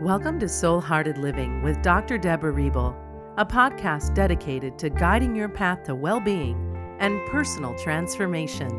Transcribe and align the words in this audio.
Welcome 0.00 0.40
to 0.40 0.48
Soul 0.48 0.80
Hearted 0.80 1.18
Living 1.18 1.62
with 1.62 1.82
Dr. 1.82 2.16
Deborah 2.16 2.54
Riebel, 2.54 2.96
a 3.36 3.44
podcast 3.44 4.14
dedicated 4.14 4.78
to 4.78 4.88
guiding 4.88 5.36
your 5.36 5.50
path 5.50 5.84
to 5.84 5.94
well 5.94 6.20
being 6.20 6.56
and 7.00 7.20
personal 7.28 7.74
transformation. 7.74 8.70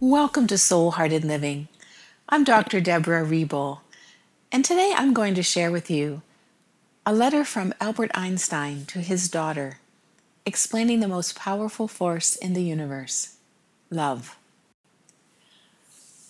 Welcome 0.00 0.48
to 0.48 0.58
Soul 0.58 0.90
Hearted 0.90 1.24
Living. 1.24 1.68
I'm 2.28 2.42
Dr. 2.42 2.80
Deborah 2.80 3.24
Riebel, 3.24 3.78
and 4.50 4.64
today 4.64 4.92
I'm 4.96 5.14
going 5.14 5.36
to 5.36 5.42
share 5.44 5.70
with 5.70 5.88
you 5.88 6.22
a 7.06 7.14
letter 7.14 7.44
from 7.44 7.72
Albert 7.80 8.10
Einstein 8.12 8.86
to 8.86 8.98
his 8.98 9.28
daughter 9.28 9.78
explaining 10.46 11.00
the 11.00 11.08
most 11.08 11.34
powerful 11.36 11.88
force 11.88 12.36
in 12.36 12.52
the 12.52 12.62
universe 12.62 13.36
love. 13.90 14.38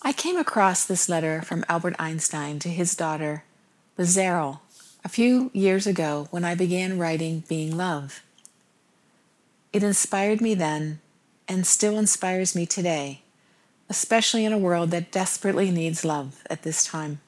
I 0.01 0.13
came 0.13 0.37
across 0.37 0.87
this 0.87 1.09
letter 1.09 1.43
from 1.43 1.65
Albert 1.69 1.97
Einstein 1.99 2.59
to 2.61 2.71
his 2.71 2.97
daughter, 2.97 3.45
Lieserl, 3.99 4.61
a 5.05 5.09
few 5.09 5.51
years 5.53 5.87
ago 5.87 6.29
when 6.31 6.45
I 6.45 6.55
began 6.55 6.99
writing 6.99 7.45
Being 7.47 7.77
Love. 7.77 8.23
It 9.73 9.83
inspired 9.83 10.41
me 10.41 10.55
then 10.55 11.01
and 11.47 11.67
still 11.67 11.99
inspires 11.99 12.57
me 12.57 12.65
today, 12.65 13.21
especially 13.91 14.45
in 14.45 14.53
a 14.53 14.59
world 14.59 14.91
that 14.93 15.13
desperately 15.13 15.71
needs 15.71 16.05
love 16.05 16.43
at 16.49 16.63
this 16.63 16.85
time. 16.85 17.21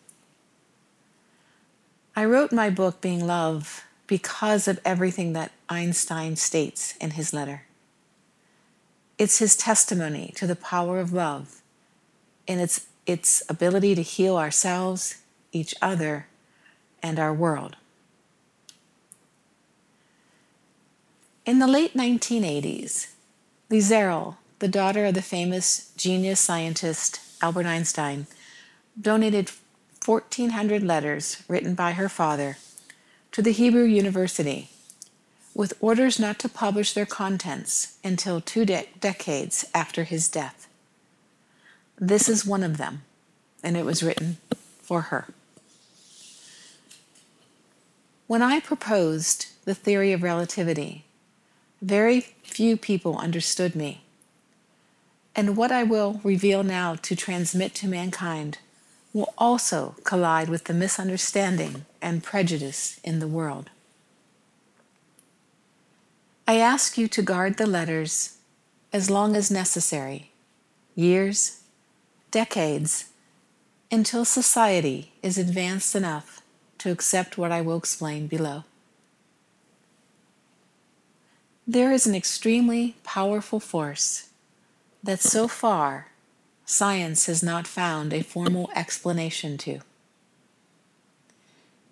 I 2.16 2.24
wrote 2.24 2.50
my 2.50 2.70
book, 2.70 3.00
Being 3.00 3.26
Love, 3.26 3.84
because 4.08 4.66
of 4.66 4.80
everything 4.84 5.34
that 5.34 5.52
Einstein 5.68 6.34
states 6.34 6.96
in 7.00 7.12
his 7.12 7.32
letter. 7.32 7.62
It's 9.18 9.38
his 9.38 9.54
testimony 9.54 10.32
to 10.36 10.46
the 10.46 10.56
power 10.56 10.98
of 10.98 11.12
love 11.12 11.60
and 12.48 12.60
its, 12.60 12.86
its 13.06 13.42
ability 13.48 13.94
to 13.94 14.02
heal 14.02 14.36
ourselves, 14.36 15.22
each 15.52 15.74
other, 15.82 16.26
and 17.02 17.20
our 17.20 17.32
world. 17.32 17.76
In 21.44 21.58
the 21.58 21.66
late 21.66 21.94
1980s, 21.94 23.12
Lieserl, 23.70 24.36
the 24.58 24.68
daughter 24.68 25.04
of 25.04 25.14
the 25.14 25.22
famous 25.22 25.92
genius 25.96 26.40
scientist 26.40 27.20
Albert 27.42 27.66
Einstein, 27.66 28.26
donated 29.00 29.50
1,400 30.04 30.82
letters 30.82 31.42
written 31.48 31.74
by 31.74 31.92
her 31.92 32.08
father 32.08 32.56
to 33.32 33.42
the 33.42 33.52
Hebrew 33.52 33.84
University 33.84 34.70
with 35.54 35.74
orders 35.80 36.20
not 36.20 36.38
to 36.38 36.48
publish 36.48 36.92
their 36.92 37.06
contents 37.06 37.98
until 38.04 38.40
two 38.40 38.64
de- 38.64 38.88
decades 39.00 39.64
after 39.74 40.04
his 40.04 40.28
death. 40.28 40.68
This 41.98 42.28
is 42.28 42.46
one 42.46 42.62
of 42.62 42.76
them, 42.76 43.02
and 43.62 43.76
it 43.76 43.84
was 43.84 44.02
written 44.02 44.36
for 44.80 45.02
her. 45.02 45.26
When 48.28 48.42
I 48.42 48.60
proposed 48.60 49.46
the 49.64 49.74
theory 49.74 50.12
of 50.12 50.22
relativity, 50.22 51.04
very 51.82 52.20
few 52.42 52.76
people 52.76 53.18
understood 53.18 53.74
me. 53.74 54.02
And 55.34 55.56
what 55.56 55.72
I 55.72 55.82
will 55.82 56.20
reveal 56.22 56.62
now 56.62 56.94
to 56.96 57.16
transmit 57.16 57.74
to 57.76 57.88
mankind 57.88 58.58
will 59.12 59.32
also 59.38 59.94
collide 60.04 60.48
with 60.48 60.64
the 60.64 60.74
misunderstanding 60.74 61.86
and 62.00 62.22
prejudice 62.22 63.00
in 63.02 63.18
the 63.18 63.28
world. 63.28 63.70
I 66.46 66.56
ask 66.56 66.96
you 66.96 67.08
to 67.08 67.22
guard 67.22 67.56
the 67.56 67.66
letters 67.66 68.38
as 68.92 69.10
long 69.10 69.36
as 69.36 69.50
necessary 69.50 70.30
years, 70.94 71.60
decades, 72.30 73.10
until 73.90 74.24
society 74.24 75.12
is 75.22 75.38
advanced 75.38 75.94
enough 75.94 76.42
to 76.78 76.90
accept 76.90 77.38
what 77.38 77.52
I 77.52 77.60
will 77.60 77.76
explain 77.76 78.26
below. 78.26 78.64
There 81.66 81.92
is 81.92 82.06
an 82.06 82.14
extremely 82.14 82.96
powerful 83.04 83.60
force 83.60 84.30
that 85.02 85.20
so 85.20 85.48
far 85.48 86.07
science 86.68 87.24
has 87.24 87.42
not 87.42 87.66
found 87.66 88.12
a 88.12 88.22
formal 88.22 88.68
explanation 88.76 89.56
to. 89.56 89.80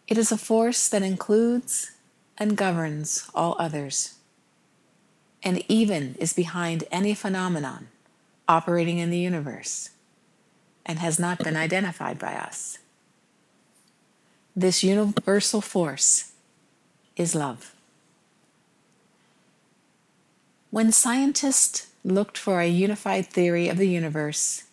It 0.07 0.19
is 0.19 0.31
a 0.31 0.37
force 0.37 0.87
that 0.91 1.03
includes 1.03 1.93
and 2.37 2.59
governs 2.59 3.31
all 3.35 3.57
others 3.59 4.17
and 5.43 5.65
even 5.67 6.15
is 6.17 6.35
behind 6.35 6.85
any 6.91 7.15
phenomenon 7.15 7.89
operating 8.47 8.99
in 8.99 9.09
the 9.09 9.19
universe 9.19 9.91
and 10.85 10.99
has 10.99 11.19
not 11.19 11.39
been 11.39 11.57
identified 11.57 12.19
by 12.19 12.35
us. 12.35 12.79
This 14.55 14.85
universal 14.85 15.63
force 15.63 16.33
is 17.17 17.35
love. 17.35 17.75
When 20.71 20.93
scientists 20.93 21.87
looked 22.05 22.37
for 22.37 22.61
a 22.61 22.69
unified 22.69 23.27
theory 23.27 23.69
of 23.71 23.79
the 23.79 23.89
universe, 23.89 24.65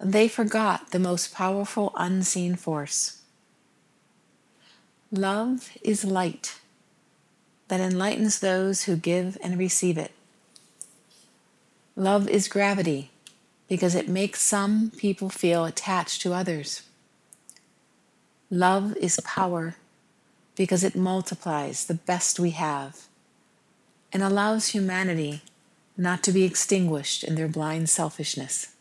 they 0.00 0.28
forgot 0.28 0.90
the 0.90 0.98
most 0.98 1.34
powerful 1.34 1.92
unseen 1.94 2.56
force. 2.56 3.20
Love 5.12 5.70
is 5.82 6.04
light 6.04 6.60
that 7.68 7.80
enlightens 7.80 8.40
those 8.40 8.84
who 8.84 8.96
give 8.96 9.36
and 9.42 9.58
receive 9.58 9.98
it. 9.98 10.12
Love 11.96 12.28
is 12.28 12.48
gravity 12.48 13.10
because 13.68 13.94
it 13.94 14.08
makes 14.08 14.40
some 14.40 14.90
people 14.96 15.28
feel 15.28 15.64
attached 15.64 16.22
to 16.22 16.32
others. 16.32 16.82
Love 18.50 18.96
is 18.96 19.20
power 19.20 19.76
because 20.56 20.82
it 20.82 20.96
multiplies 20.96 21.86
the 21.86 21.94
best 21.94 22.40
we 22.40 22.50
have 22.50 23.02
and 24.12 24.22
allows 24.22 24.68
humanity 24.68 25.42
not 25.96 26.22
to 26.22 26.32
be 26.32 26.44
extinguished 26.44 27.22
in 27.22 27.34
their 27.34 27.48
blind 27.48 27.90
selfishness. 27.90 28.74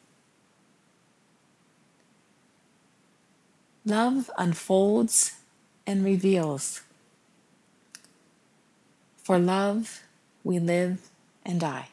Love 3.90 4.30
unfolds 4.38 5.34
and 5.88 6.06
reveals 6.06 6.82
for 9.30 9.38
love, 9.38 10.02
we 10.44 10.58
live 10.58 11.10
and 11.46 11.60
die. 11.60 11.90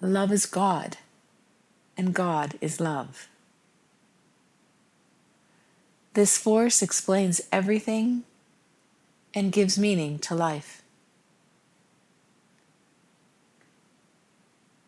Love 0.00 0.32
is 0.32 0.46
God, 0.46 0.96
and 1.96 2.14
God 2.14 2.58
is 2.62 2.78
love. 2.80 3.28
This 6.14 6.36
force 6.38 6.82
explains 6.82 7.40
everything 7.50 8.24
and 9.34 9.50
gives 9.50 9.78
meaning 9.78 10.18
to 10.20 10.34
life. 10.34 10.82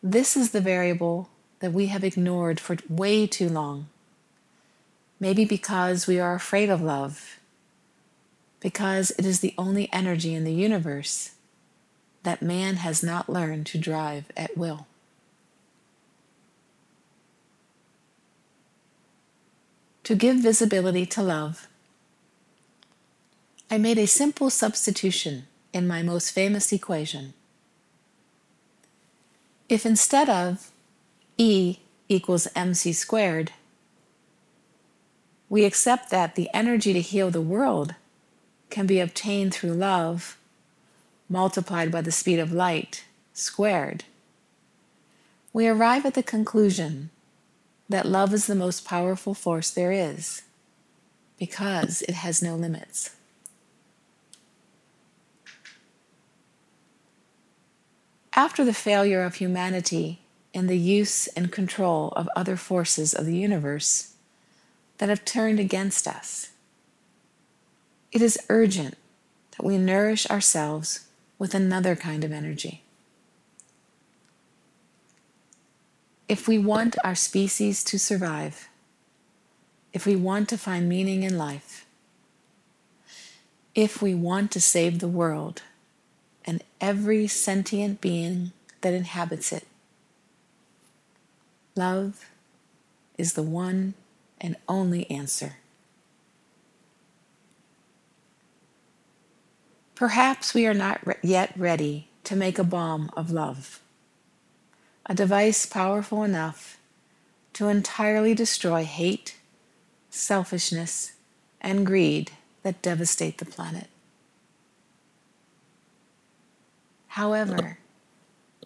This 0.01 0.37
is 0.37 0.49
the 0.51 0.61
variable 0.61 1.29
that 1.61 1.73
we 1.73 1.87
have 1.87 2.03
ignored 2.03 2.59
for 2.59 2.77
way 2.89 3.25
too 3.25 3.47
long. 3.47 3.87
Maybe 5.19 5.45
because 5.45 6.07
we 6.07 6.19
are 6.19 6.35
afraid 6.35 6.69
of 6.69 6.81
love 6.81 7.37
because 8.59 9.11
it 9.11 9.25
is 9.25 9.39
the 9.39 9.53
only 9.57 9.89
energy 9.93 10.33
in 10.33 10.43
the 10.43 10.53
universe 10.53 11.31
that 12.23 12.41
man 12.41 12.75
has 12.77 13.01
not 13.03 13.29
learned 13.29 13.65
to 13.67 13.77
drive 13.77 14.25
at 14.37 14.55
will. 14.57 14.85
To 20.03 20.15
give 20.15 20.37
visibility 20.37 21.05
to 21.07 21.23
love, 21.23 21.67
I 23.69 23.77
made 23.77 23.97
a 23.97 24.07
simple 24.07 24.49
substitution 24.49 25.45
in 25.73 25.87
my 25.87 26.03
most 26.03 26.31
famous 26.31 26.71
equation. 26.71 27.33
If 29.69 29.85
instead 29.85 30.29
of 30.29 30.70
E 31.37 31.77
equals 32.09 32.47
mc 32.55 32.93
squared, 32.93 33.51
we 35.49 35.65
accept 35.65 36.09
that 36.09 36.35
the 36.35 36.49
energy 36.53 36.93
to 36.93 37.01
heal 37.01 37.29
the 37.29 37.41
world 37.41 37.95
can 38.69 38.87
be 38.87 38.99
obtained 38.99 39.53
through 39.53 39.73
love 39.73 40.37
multiplied 41.29 41.91
by 41.91 42.01
the 42.01 42.11
speed 42.11 42.39
of 42.39 42.51
light 42.51 43.05
squared, 43.33 44.03
we 45.53 45.67
arrive 45.67 46.05
at 46.05 46.13
the 46.13 46.23
conclusion 46.23 47.09
that 47.89 48.05
love 48.05 48.33
is 48.33 48.47
the 48.47 48.55
most 48.55 48.85
powerful 48.85 49.33
force 49.33 49.69
there 49.69 49.91
is 49.91 50.43
because 51.37 52.01
it 52.03 52.15
has 52.15 52.41
no 52.41 52.55
limits. 52.55 53.15
After 58.33 58.63
the 58.63 58.73
failure 58.73 59.23
of 59.23 59.35
humanity 59.35 60.20
in 60.53 60.67
the 60.67 60.77
use 60.77 61.27
and 61.27 61.51
control 61.51 62.09
of 62.09 62.29
other 62.35 62.57
forces 62.57 63.13
of 63.13 63.25
the 63.25 63.37
universe 63.37 64.13
that 64.97 65.09
have 65.09 65.25
turned 65.25 65.59
against 65.59 66.07
us, 66.07 66.51
it 68.11 68.21
is 68.21 68.37
urgent 68.49 68.95
that 69.51 69.65
we 69.65 69.77
nourish 69.77 70.29
ourselves 70.29 71.07
with 71.39 71.55
another 71.55 71.95
kind 71.95 72.23
of 72.23 72.31
energy. 72.31 72.83
If 76.27 76.47
we 76.47 76.57
want 76.57 76.95
our 77.03 77.15
species 77.15 77.83
to 77.85 77.97
survive, 77.97 78.69
if 79.93 80.05
we 80.05 80.15
want 80.15 80.49
to 80.49 80.57
find 80.57 80.87
meaning 80.87 81.23
in 81.23 81.37
life, 81.37 81.85
if 83.75 84.01
we 84.01 84.13
want 84.13 84.51
to 84.51 84.61
save 84.61 84.99
the 84.99 85.07
world 85.07 85.61
and 86.45 86.63
every 86.79 87.27
sentient 87.27 88.01
being 88.01 88.51
that 88.81 88.93
inhabits 88.93 89.51
it, 89.51 89.65
love 91.75 92.29
is 93.17 93.33
the 93.33 93.43
one 93.43 93.93
and 94.39 94.55
only 94.67 95.09
answer. 95.09 95.57
Perhaps 99.95 100.53
we 100.53 100.65
are 100.65 100.73
not 100.73 101.05
re- 101.05 101.15
yet 101.21 101.53
ready 101.55 102.07
to 102.23 102.35
make 102.35 102.57
a 102.57 102.63
bomb 102.63 103.11
of 103.15 103.29
love, 103.29 103.79
a 105.05 105.13
device 105.13 105.65
powerful 105.65 106.23
enough 106.23 106.79
to 107.53 107.67
entirely 107.67 108.33
destroy 108.33 108.83
hate, 108.83 109.37
selfishness, 110.09 111.13
and 111.59 111.85
greed 111.85 112.31
that 112.63 112.81
devastate 112.81 113.37
the 113.37 113.45
planet. 113.45 113.87
However, 117.09 117.77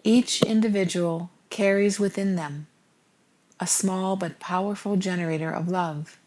each 0.04 0.40
individual 0.42 1.30
carries 1.50 1.98
within 1.98 2.36
them 2.36 2.68
a 3.58 3.66
small 3.66 4.16
but 4.16 4.38
powerful 4.38 4.96
generator 4.96 5.50
of 5.50 5.68
love 5.68 6.18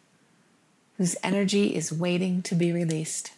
whose 0.97 1.15
energy 1.23 1.75
is 1.75 1.93
waiting 1.93 2.41
to 2.41 2.55
be 2.55 2.71
released. 2.71 3.31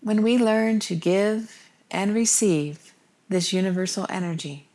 When 0.00 0.22
we 0.22 0.38
learn 0.38 0.80
to 0.80 0.96
give 0.96 1.68
and 1.90 2.14
receive 2.14 2.94
this 3.28 3.52
universal 3.52 4.06
energy, 4.08 4.66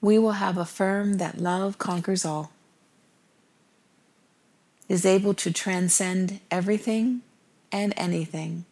we 0.00 0.18
will 0.18 0.32
have 0.32 0.58
affirmed 0.58 1.18
that 1.18 1.40
love 1.40 1.78
conquers 1.78 2.24
all, 2.24 2.52
is 4.88 5.06
able 5.06 5.32
to 5.34 5.52
transcend 5.52 6.40
everything 6.50 7.22
and 7.72 7.94
anything, 7.96 8.64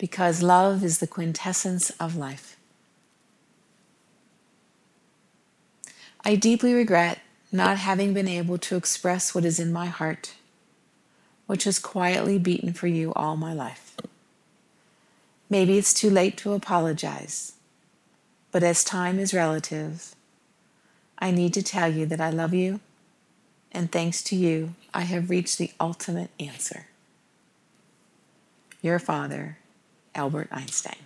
because 0.00 0.42
love 0.42 0.82
is 0.82 0.98
the 0.98 1.06
quintessence 1.06 1.90
of 2.00 2.16
life. 2.16 2.56
I 6.24 6.36
deeply 6.36 6.72
regret 6.72 7.18
not 7.52 7.76
having 7.76 8.14
been 8.14 8.26
able 8.26 8.56
to 8.56 8.76
express 8.76 9.34
what 9.34 9.44
is 9.44 9.60
in 9.60 9.70
my 9.70 9.86
heart 9.86 10.34
which 11.50 11.64
has 11.64 11.80
quietly 11.80 12.38
beaten 12.38 12.72
for 12.72 12.86
you 12.86 13.12
all 13.14 13.36
my 13.36 13.52
life. 13.52 13.96
Maybe 15.50 15.76
it's 15.76 15.92
too 15.92 16.08
late 16.08 16.36
to 16.38 16.52
apologize, 16.52 17.54
but 18.52 18.62
as 18.62 18.84
time 18.84 19.18
is 19.18 19.34
relative, 19.34 20.14
I 21.18 21.32
need 21.32 21.52
to 21.54 21.62
tell 21.62 21.92
you 21.92 22.06
that 22.06 22.20
I 22.20 22.30
love 22.30 22.54
you, 22.54 22.78
and 23.72 23.90
thanks 23.90 24.22
to 24.22 24.36
you, 24.36 24.76
I 24.94 25.00
have 25.00 25.28
reached 25.28 25.58
the 25.58 25.72
ultimate 25.80 26.30
answer. 26.38 26.86
Your 28.80 29.00
father, 29.00 29.58
Albert 30.14 30.48
Einstein. 30.50 30.96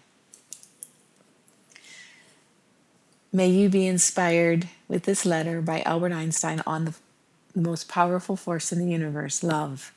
May 3.32 3.48
you 3.48 3.68
be 3.68 3.86
inspired 3.86 4.68
with 4.86 5.04
this 5.04 5.26
letter 5.26 5.60
by 5.60 5.82
Albert 5.82 6.12
Einstein 6.12 6.62
on 6.66 6.84
the, 6.84 6.94
most 7.54 7.88
powerful 7.88 8.36
force 8.36 8.72
in 8.72 8.78
the 8.78 8.90
universe 8.90 9.42
love. 9.42 9.92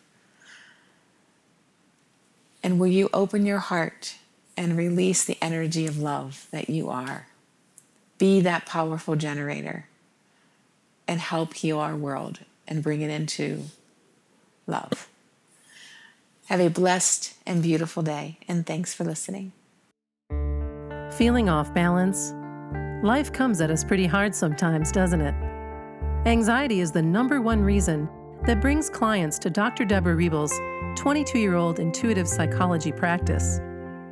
And 2.62 2.80
will 2.80 2.88
you 2.88 3.10
open 3.14 3.46
your 3.46 3.60
heart 3.60 4.16
and 4.56 4.78
release 4.78 5.26
the 5.26 5.38
energy 5.42 5.86
of 5.86 5.98
love 5.98 6.48
that 6.52 6.70
you 6.70 6.90
are? 6.90 7.28
Be 8.18 8.42
that 8.42 8.66
powerful 8.66 9.16
generator 9.16 9.88
and 11.08 11.20
help 11.20 11.54
heal 11.54 11.80
our 11.80 11.96
world 11.96 12.40
and 12.68 12.84
bring 12.84 13.02
it 13.02 13.10
into 13.10 13.64
love. 14.66 15.08
Have 16.48 16.62
a 16.62 16.70
blessed 16.70 17.34
and 17.46 17.62
beautiful 17.62 18.02
day, 18.04 18.38
and 18.48 18.66
thanks 18.66 18.94
for 18.94 19.04
listening. 19.04 19.52
Feeling 21.18 21.50
off 21.50 21.74
balance? 21.74 22.34
Life 23.04 23.34
comes 23.34 23.60
at 23.60 23.70
us 23.70 23.84
pretty 23.84 24.06
hard 24.06 24.34
sometimes, 24.34 24.90
doesn't 24.94 25.20
it? 25.20 25.36
Anxiety 26.26 26.80
is 26.80 26.94
the 26.94 27.02
number 27.02 27.42
one 27.42 27.62
reason 27.62 28.08
that 28.46 28.62
brings 28.62 28.90
clients 28.90 29.38
to 29.40 29.50
Dr. 29.50 29.84
Deborah 29.84 30.16
Riebel's 30.16 30.58
22 30.98 31.38
year 31.38 31.56
old 31.56 31.80
intuitive 31.80 32.30
psychology 32.30 32.94
practice. 32.94 33.60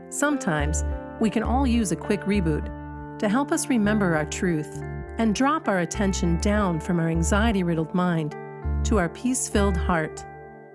Sometimes 0.10 0.84
we 1.22 1.30
can 1.30 1.42
all 1.42 1.66
use 1.66 1.94
a 1.94 1.96
quick 1.96 2.20
reboot 2.24 3.18
to 3.18 3.30
help 3.30 3.54
us 3.54 3.70
remember 3.70 4.14
our 4.14 4.26
truth 4.26 4.82
and 5.20 5.34
drop 5.34 5.70
our 5.70 5.80
attention 5.80 6.38
down 6.42 6.82
from 6.82 7.00
our 7.00 7.08
anxiety 7.08 7.64
riddled 7.64 7.94
mind 7.94 8.36
to 8.84 8.98
our 8.98 9.08
peace 9.08 9.48
filled 9.48 9.78
heart. 9.78 10.26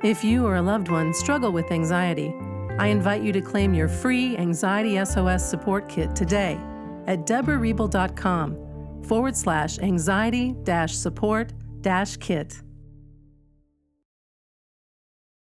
If 0.02 0.24
you 0.24 0.46
or 0.46 0.56
a 0.56 0.62
loved 0.62 0.88
one 0.88 1.12
struggle 1.12 1.52
with 1.52 1.70
anxiety, 1.70 2.34
I 2.78 2.86
invite 2.86 3.22
you 3.22 3.32
to 3.32 3.42
claim 3.42 3.74
your 3.74 3.88
free 3.88 4.34
Anxiety 4.38 4.96
SOS 5.04 5.44
support 5.44 5.90
kit 5.90 6.16
today 6.16 6.58
at 7.06 7.26
deborahriebel.com 7.26 9.02
forward 9.04 9.36
slash 9.36 9.78
anxiety 9.78 10.54
dash 10.62 10.94
support 10.94 11.52
dash 11.82 12.16
kit. 12.16 12.62